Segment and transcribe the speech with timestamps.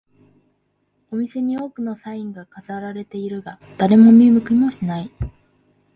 [1.11, 5.11] お店に多くのサインが飾られているが、誰も見向きもしない